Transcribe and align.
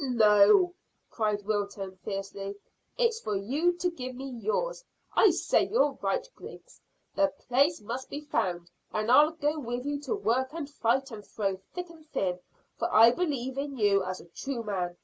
"No," 0.03 0.73
cried 1.11 1.45
Wilton 1.45 1.95
fiercely. 1.97 2.55
"It's 2.97 3.19
for 3.19 3.35
you 3.35 3.73
to 3.73 3.91
give 3.91 4.15
me 4.15 4.27
yours. 4.31 4.83
I 5.15 5.29
say 5.29 5.67
you're 5.67 5.95
right, 6.01 6.27
Griggs. 6.35 6.81
The 7.13 7.27
place 7.37 7.81
must 7.81 8.09
be 8.09 8.21
found, 8.21 8.71
and 8.91 9.11
I'll 9.11 9.33
go 9.33 9.59
with 9.59 9.85
you 9.85 9.99
to 9.99 10.15
work 10.15 10.53
and 10.53 10.67
fight, 10.67 11.11
and 11.11 11.23
through 11.23 11.61
thick 11.75 11.91
and 11.91 12.09
thin, 12.09 12.39
for 12.79 12.91
I 12.91 13.11
believe 13.11 13.59
in 13.59 13.77
you 13.77 14.03
as 14.03 14.19
a 14.19 14.25
true 14.25 14.63
man. 14.63 14.97